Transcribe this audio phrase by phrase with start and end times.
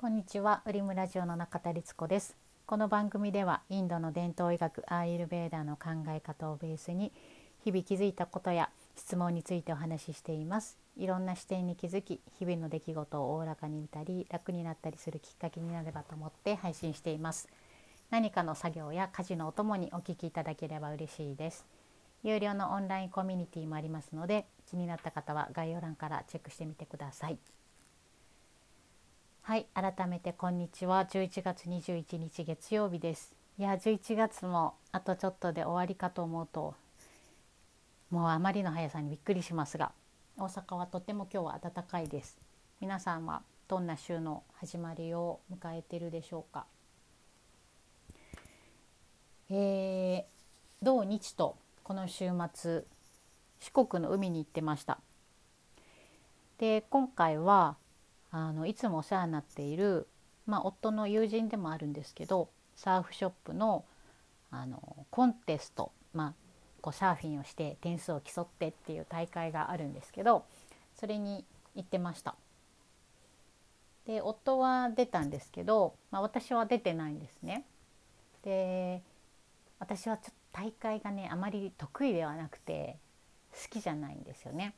[0.00, 2.34] こんにちは、ウリムラジオの中田律子です。
[2.64, 7.12] この番組ではインドの伝統医学アーユルベーダの考え方をベースに
[7.62, 10.78] 日々気づいたことや質問についてお話ししています。
[10.96, 17.50] いろんな視点に気づき、日々の出来事をおおらかに見たり楽になったりするきっかけになればと思って配信しています。
[18.08, 21.66] 何かの作業や家事のお供にお聞きいただければ嬉しいです。
[22.22, 27.38] 有料のオンラインコミュニティもありますので、気になった方は概要欄からチェックしてみてください。
[29.42, 31.06] はい改めてこんにちは。
[31.06, 33.34] 11月21日月曜日です。
[33.58, 36.74] いや11月もあとちょっとで終わりかと思うと
[38.10, 39.92] もうあまりの速さにびっくりしますが
[40.38, 42.38] 大阪はとても今日は暖かいです。
[42.80, 46.66] 皆さんはどんな週の始まりを迎えているでしょうか？
[49.48, 50.22] えー、
[50.82, 52.84] 土日とこの週末
[53.58, 55.00] 四国の海に行ってました。
[56.58, 57.76] で今回は
[58.32, 60.06] あのいつもお世話になっている、
[60.46, 63.84] まあ、夫の友人でもあるんですけどサーフショップの
[64.52, 66.34] あのコンテスト、まあ、
[66.80, 70.44] こうサーフィンをして点数を競ってっていう大会があるんですけど
[70.96, 71.44] それに
[71.76, 72.34] 行ってました。
[74.06, 77.64] で夫は出たんですけど、まあ、私は出てないんですね。
[78.42, 79.02] で
[79.78, 82.98] 私はちょっと大会がねあまり得意ではなくて
[83.52, 84.74] 好きじゃないんですよね。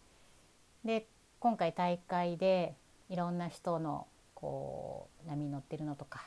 [0.85, 1.07] で
[1.41, 2.75] 今回大会で
[3.09, 6.23] いろんな人のこう波に乗ってるのとか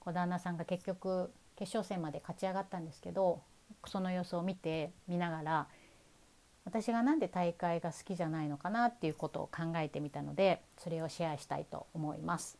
[0.00, 3.40] こう旦那さんが結局決勝戦まで勝ち上がったんですけど
[3.86, 5.66] その様子を見て見ながら
[6.64, 12.58] 私が何で大会が好きじゃないのかなっていうことを考えてみたのでそれをシェアしたいと思います。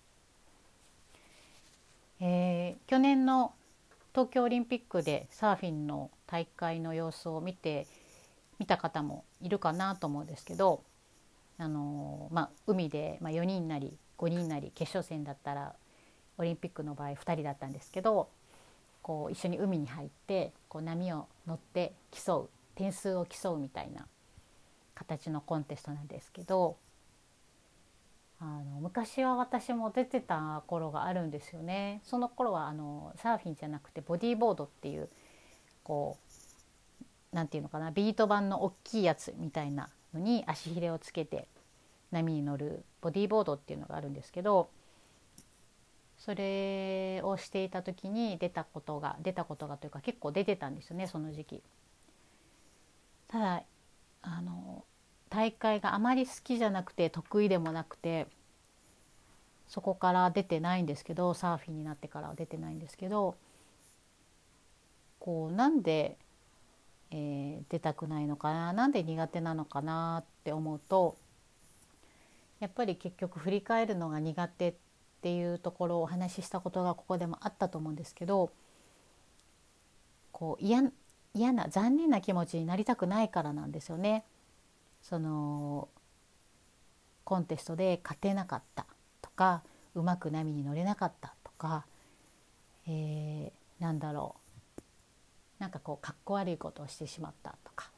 [2.21, 3.55] えー、去年の
[4.13, 7.87] 東京オリンピックでサーフィンの大会の様子を見て
[8.59, 10.83] 見た方もいるかなと思うんですけど
[11.57, 15.75] あのまあ、海で、まあ、4人なり5人なり決勝戦だったら
[16.37, 18.29] オリンピックの場合2人だったんですけど
[19.03, 24.07] こう一緒に海に入ってこう波を乗って競う点数を競うみたいな
[24.95, 26.77] 形のコンテストなんですけど
[28.41, 32.01] あの昔は私も出てた頃があるんですよね。
[32.05, 35.09] その頃はあのサーフィンじゃなくてボディーボードっていう
[35.83, 36.19] こ
[37.33, 41.47] う何て言うのかなビート板の大きいやつみたいなのに足ひれをつけて
[42.11, 44.71] 波に乗るボディーボードっていうのがあるんですけど
[46.19, 51.63] それをしていた時に出たことが出たことがというか結構出てたんですよねその時期。
[53.29, 53.63] ただ
[54.23, 54.85] あの
[55.29, 58.29] 大会があまり好きじゃなくて得意でもなくて
[59.67, 63.35] そこから出てないんですけどサーフィンになってからは出てないんですけど
[65.19, 66.17] こうなんで
[67.17, 71.17] えー、出たくないのかななんで苦手なのかなって思うと
[72.59, 74.75] やっぱり結局振り返るのが苦手っ
[75.23, 78.51] ていうところをお話ししたことがここでもあったと思うんですけど
[80.33, 80.91] こう嫌
[81.35, 84.25] 嫌な残念な気持ちになりたくないからなんですよね。
[85.03, 85.89] その
[87.25, 88.87] コンテストで勝てなかった
[89.21, 89.63] とか
[89.95, 91.87] うまく波に乗れなかったとか、
[92.87, 94.44] えー、なんだろう
[95.65, 97.91] なんかこうかっこ悪いことをしてしまったとか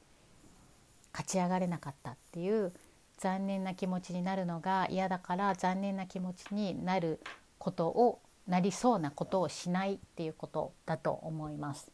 [1.13, 2.73] 勝ち上がれなかったっていう
[3.19, 7.19] 残念な気持ちになるのが嫌だから残念な気持ちになる
[7.59, 11.91] ことをなりそうなことをしないっていうことだと思います。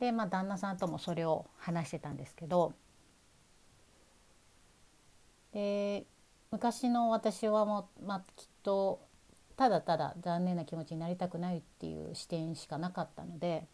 [0.00, 2.72] でまあ旦那さんともそれを話してたんですけど
[5.52, 6.06] で
[6.50, 9.02] 昔の私はもう、まあ、きっと
[9.58, 13.66] ただただ残念な気持ちになりたくないっていう視点しかなかったので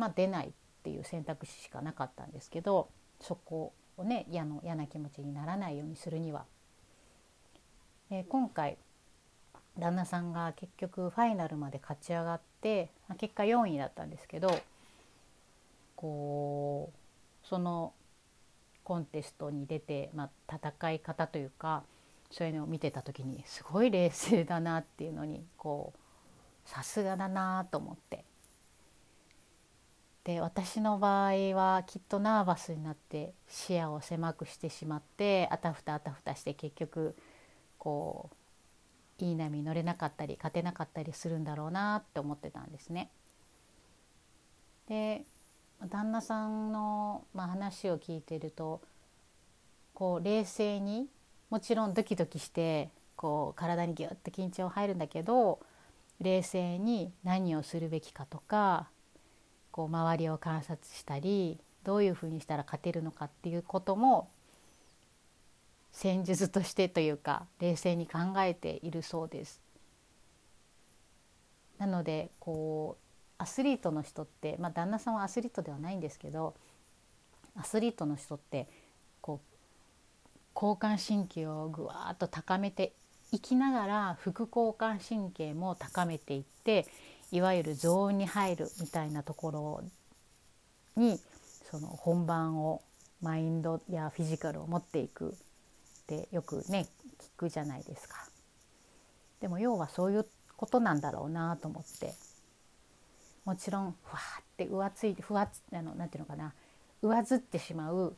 [0.00, 0.52] まあ、出ないっ
[0.82, 2.88] ていう選択肢しかなかったんですけど
[3.20, 6.46] そこをね嫌の嫌な気持ちにならないようにするには、
[8.10, 8.78] え、今回
[9.78, 14.58] 旦那さんが結局ファイナルまで勝ち上がって結果4位だったんですけど
[15.96, 16.90] こ
[17.44, 17.92] うその
[18.82, 21.82] コンテストに出て、まあ、戦い方というか
[22.30, 28.24] そういうのを見てた時にすごい冷静だなっていうのにこうさすがだなと思って。
[30.24, 37.16] で私の場合はきっとナーバスになって視野を狭くしてしまってあたふたあたふたして結局
[37.78, 38.30] こ
[39.20, 43.10] ういい波に乗れなかったり勝てなかったりするんだろうなって思ってたんですね。
[44.88, 45.24] で
[45.88, 48.82] 旦那さんの、まあ、話を聞いてると
[49.94, 51.08] こう冷静に
[51.48, 55.60] もちろんドキドキしてこう体にギュッと緊張入るんだけど
[56.20, 58.88] 冷静に何をするべきかとか
[59.72, 64.28] こう周りを観察したりどういうふうにしたら勝てるのかっていうことも
[65.92, 69.60] 戦術としてというか冷静に考えているそうです。
[71.78, 76.54] なのでこうアスリートの人って、まあ、旦那さんはアスリートではないんですけど
[77.56, 78.68] アスリートの人って
[79.22, 79.50] こう
[80.54, 82.92] 交感神経をぐわーっと高めて
[83.32, 86.86] いきながら副交感神経も高めていって
[87.32, 89.82] いわゆるゾーンに入るみたいなところ
[90.96, 91.20] に
[91.70, 92.82] その本番を
[93.22, 95.32] マインドやフィジカルを持っていくっ
[96.06, 96.86] てよくね
[97.18, 98.16] 聞くじゃないですか。
[99.40, 102.12] でも要はそういうことなんだろうなと思って
[103.44, 106.52] もちろんふわって浮ついてふわつあのなんていうのかな
[107.02, 108.14] 上ずってしまう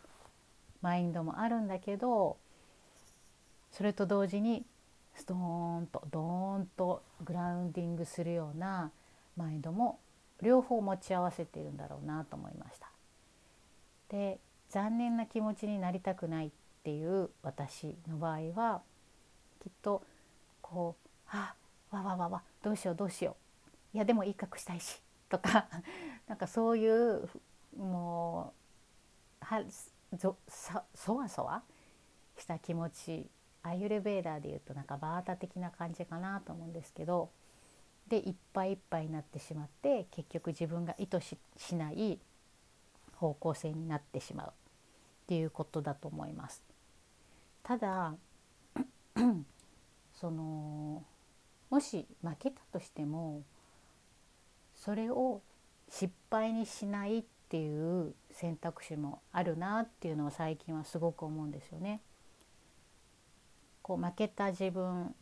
[0.81, 2.37] マインドもあるんだけど
[3.71, 4.65] それと同時に
[5.15, 8.91] ストーンとドーンとグラウンディングするような
[9.37, 9.99] マインドも
[10.41, 12.91] 両方持ち合わせているんだろうなと思いました。
[14.09, 14.39] で
[14.69, 16.51] 残念な気持ちになりたくないっ
[16.83, 18.83] ていう私の場合は
[19.63, 20.03] きっと
[20.61, 21.55] こう「あ
[21.91, 23.37] わわわわどうしようどうしよ
[23.93, 25.69] ういやでもいい格したいし」とか
[26.27, 27.29] なんかそういう
[27.77, 28.53] も
[29.41, 29.65] うは
[30.15, 31.63] ぞさそわそわ
[32.37, 33.31] した気持ち
[33.63, 37.31] アイユルベーダーでいうとなんかバータ的な感じかなと思うんですけど
[38.13, 42.19] でいっぱいいっぱいになってしまって結局自分が意図ししない
[43.17, 44.53] 方向性になってしまうっ
[45.29, 46.63] ていうことだと思います。
[47.63, 48.15] ただ
[50.13, 51.03] その
[51.71, 53.45] もし負けたとしても
[54.77, 55.41] それを
[55.89, 62.03] 失敗にしないっていう選択肢もあるなっていうのは最近はすごく思うんですよね。
[63.81, 65.15] こう負けた自分、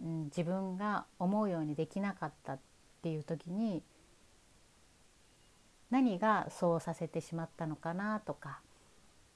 [0.00, 2.58] うん、自分が思うようにできなかったっ
[3.02, 3.82] ていう時に
[5.90, 8.60] 何がそうさせてしまったのかなとか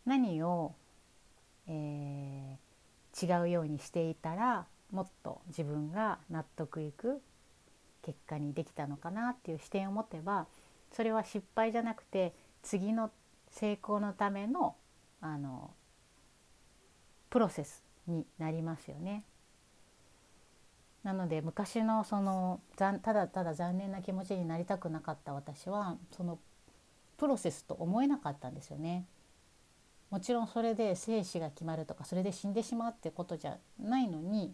[0.06, 0.72] 何を、
[1.66, 7.20] えー、違うようにしていたらもっと自分が納得いく
[8.02, 10.46] 結果にできたのかなっていう視点を持てば
[10.92, 12.32] それは失敗じゃなくて
[12.62, 13.10] 次の
[13.50, 14.76] 成功のための
[15.20, 15.70] あの
[17.30, 19.24] プロセスになりますよね。
[21.06, 26.40] なので昔のそのただただ残念な気持ちになりたくなかった私はその
[27.16, 29.06] プロセスと思えなかったんですよね。
[30.10, 34.52] もちろんそれで生死が決まるとかそれで死んでしまうってことじゃないのに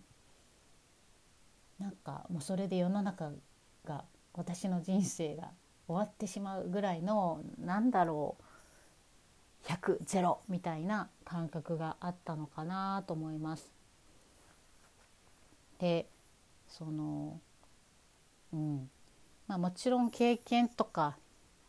[1.78, 3.32] なんかもうそれで世の中
[3.86, 4.04] が
[4.34, 5.52] 私の人生が
[5.86, 8.36] 終わってしまうぐらいのなんだろ
[9.64, 13.72] う100ゼロみたいな感覚があったのかなと思います。
[15.78, 16.06] で
[16.78, 17.38] その
[18.52, 18.90] うん
[19.46, 21.16] まあ、もちろん経験とか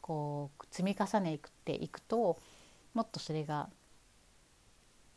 [0.01, 2.37] こう積み重ねていくと
[2.93, 3.69] もっとそれが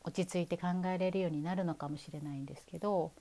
[0.04, 3.12] 落ち着いて考えれるようになるのかもしれないんですけど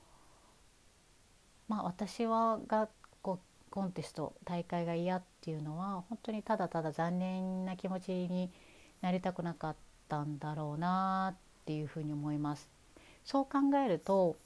[1.67, 2.87] まあ私はが
[3.21, 8.49] こうコンテスト大会が嫌っていうのは本当にただただ残念な気持ちに
[9.01, 9.75] なりたくなかっ
[10.07, 12.69] たんだろうなっていうふうに思います。
[13.23, 14.37] そう考えると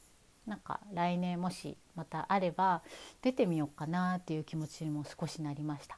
[0.50, 2.82] なんか来年もしまたあれば
[3.22, 5.98] 出てみようかなっていう気持ちにも少しなりました。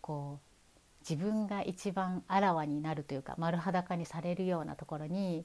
[0.00, 0.48] こう
[1.08, 5.44] 自分が一番あらわになるというか丸裸にされるようなところに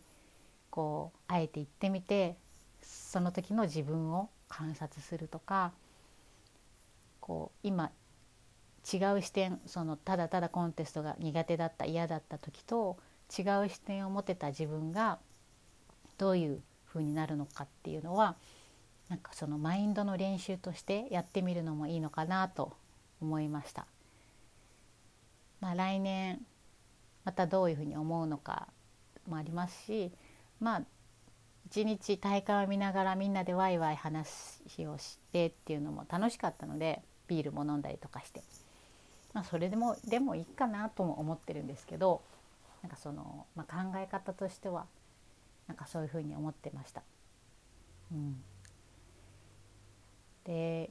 [0.70, 2.36] こうあえて行ってみて
[2.82, 5.74] その時の自分を観察するとか
[7.20, 7.92] こう今
[8.92, 12.98] 違う視点そのただただコンテストが苦手だった嫌だった時と
[13.30, 15.20] 違う視点を持てた自分が
[16.18, 16.62] どういう
[16.94, 18.36] 風になるのかっていうのは
[19.10, 22.74] なんかそのマインドの練習としてやってみるのもいいのかなと
[23.22, 23.86] 思いました。
[25.60, 26.46] まあ、来年
[27.24, 28.68] またどういうふうに思うのか
[29.30, 30.12] もありますし
[30.60, 30.82] まあ
[31.68, 38.44] 一日大会を見ながらみんなでワイワイ話をしてっていうのも楽しかったのでビールも飲んだりとかして、
[39.34, 42.22] まあ、それでもでもいいかなとも思ってるんですけど
[42.82, 44.86] なんかその、まあ、考え方としては
[45.68, 47.02] なんかそういうふうに思ってました。
[48.12, 48.44] うん、
[50.46, 50.90] で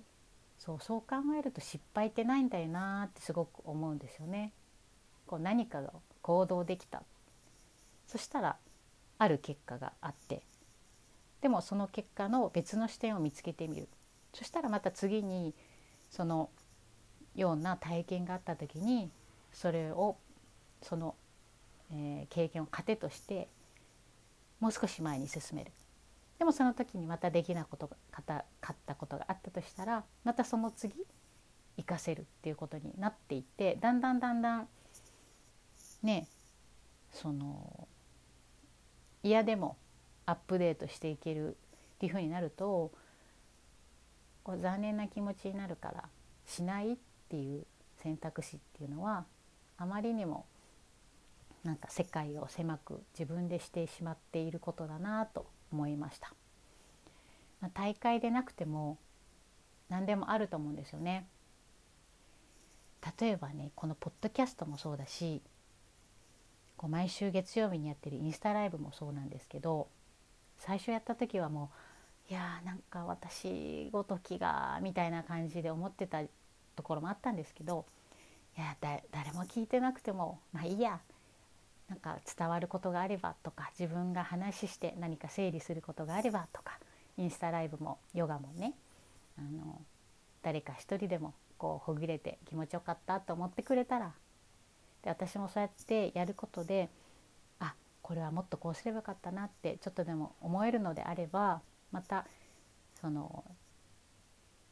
[0.58, 4.52] そうそう考えると失敗ってないんだよなってすごく思うんですよね。
[5.26, 7.02] こう何かが行動できた
[8.06, 8.56] そしたら
[9.18, 10.42] ある結果があって
[11.40, 13.88] でもその結果の別の視点を見つけてみる
[14.34, 15.54] そしたらまた次に
[16.10, 16.50] その
[17.34, 19.10] ような体験があった時に
[19.52, 20.16] それを
[20.82, 21.14] その、
[21.90, 23.48] えー、経験を糧として
[24.62, 25.72] もう少し前に進める。
[26.38, 27.96] でもその時にまたできなことが
[28.60, 30.94] かったことがあったとしたらまたその次
[31.76, 34.68] 活かせるっていうことになっていってだんだんだんだん
[36.04, 36.28] ね
[37.12, 37.88] その
[39.24, 39.76] 嫌でも
[40.26, 41.54] アップデートしていけるっ
[41.98, 42.92] ていうふうになると
[44.44, 46.04] こう残念な気持ちになるから
[46.46, 46.96] しないっ
[47.28, 47.66] ていう
[48.00, 49.24] 選択肢っていうのは
[49.76, 50.46] あまりにも
[51.64, 56.32] なんか世界を狭く自分でしてしまっていることだなと思いました。
[57.60, 58.98] まあ、大会でなくても
[59.88, 61.26] 何でもあると思うんですよね。
[63.20, 65.42] 例えばねこのポッドキャストもそうだし
[66.76, 69.88] こう毎週月曜日にやってるインスタライブもそうなんですけど
[70.58, 71.70] 最初やった時はも
[72.28, 76.22] ういやーなんか私ごときがみたいな感じで思ってた
[76.76, 77.84] ところもあったんですけど
[78.56, 81.00] いや誰も聞いてなくてもまあいいや
[81.92, 86.78] なんか伝わることがあればとか自分が話して何か整理することがあればとか
[87.18, 88.72] インスタライブもヨガもね
[89.38, 89.78] あの
[90.40, 94.12] 誰か一人でもこうほぐれて気持ちよかったと思ってくれたら
[95.02, 96.88] で私もそうやってやることで
[97.60, 102.26] あこれはもっとこうすればよかったなってちょっとでも思えるのであればまた
[103.02, 103.44] その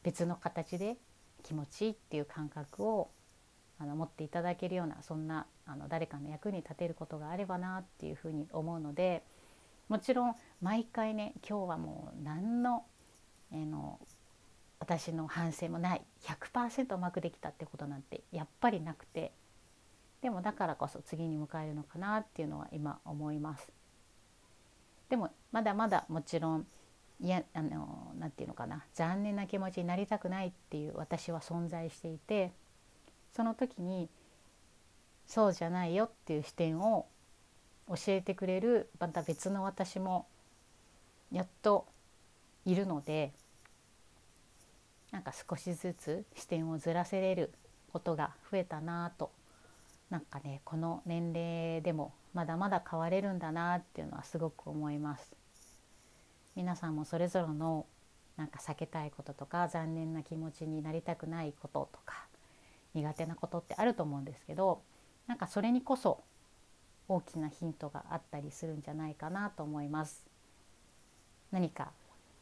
[0.01, 0.97] 別の形で
[1.43, 3.11] 気持ちいいっていう感覚を
[3.81, 9.23] あの持っていただけるようなそんなあの誰かの役に立てることがあればなっていうふうに思うので
[9.89, 12.85] もちろん毎回ね今日はもう何の,、
[13.51, 13.99] え、の
[14.79, 19.31] 私の反省もない100%うまくできたってことなんてやっぱりなくて
[20.21, 23.67] でもだからこそ次に迎えるのかなっていうのは今思います。
[25.09, 26.67] でもまだまだもちろん
[27.19, 32.53] いやあのなて言うのかな残念な気持ちになりたくないっていう私は存在していて
[33.35, 34.09] その時に
[35.25, 37.07] そうじゃないよっていう視点を
[37.87, 40.27] 教えてくれるまた別の私も
[41.31, 41.87] やっと
[42.65, 43.31] いるので
[45.11, 47.51] なんか少しずつ視点をずらせれる
[47.91, 49.31] ことが増えたなと
[50.09, 55.33] なんかねこの年齢でもまだまだ変われるんだなっていうのはすごく思います。
[56.55, 57.85] 皆さんもそれぞれの
[58.35, 62.25] なんか避けたいこととか残念な気持ちになりたくないこととか
[62.93, 64.81] 苦手なことってあると思うんですけど
[65.27, 66.21] なんかそれにこそ
[67.07, 70.25] 大きなヒントがあったりするんじゃないかなと思います。
[71.51, 71.91] 何か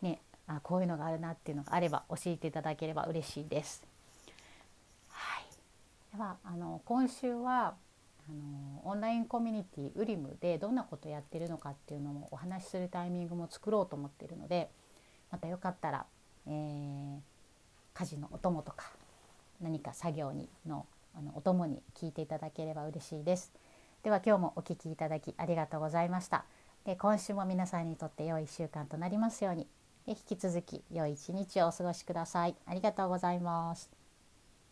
[0.02, 3.84] ねあこういうのがあるなっていうのがあれば教えていただければ嬉しいです。
[5.10, 5.46] はい
[6.16, 7.76] ではあの今週は
[8.30, 14.70] あのオンラインコミュニティウリムでどんなことやってるのかっていうのもお話しするタイミングも作ろうと思っているので
[15.32, 16.06] またよかったら、
[16.48, 17.20] えー、
[17.94, 18.92] 家事のお供とか
[19.62, 20.86] 何か作業にの
[21.16, 23.52] あのお供に聞いていただければ嬉しいです。
[24.04, 26.46] では今日もお聞きいただきありがとうございました。
[26.86, 29.68] で今週も皆さんにとって良い1週間となりますように。
[30.08, 32.56] 引き続き良い一日をお過ごしください。
[32.66, 33.99] ありがとうございます。